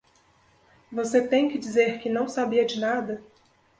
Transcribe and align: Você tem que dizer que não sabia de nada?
Você 0.91 1.27
tem 1.27 1.47
que 1.47 1.59
dizer 1.59 1.99
que 1.99 2.09
não 2.09 2.27
sabia 2.27 2.65
de 2.65 2.79
nada? 2.79 3.23